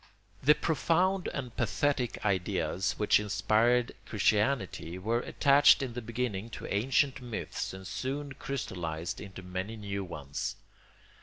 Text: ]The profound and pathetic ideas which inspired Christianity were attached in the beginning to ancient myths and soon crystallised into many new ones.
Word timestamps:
]The 0.49 0.55
profound 0.55 1.27
and 1.27 1.55
pathetic 1.55 2.25
ideas 2.25 2.95
which 2.97 3.19
inspired 3.19 3.91
Christianity 4.07 4.97
were 4.97 5.19
attached 5.19 5.83
in 5.83 5.93
the 5.93 6.01
beginning 6.01 6.49
to 6.57 6.65
ancient 6.73 7.21
myths 7.21 7.71
and 7.71 7.85
soon 7.85 8.33
crystallised 8.33 9.21
into 9.21 9.43
many 9.43 9.75
new 9.75 10.03
ones. 10.03 10.55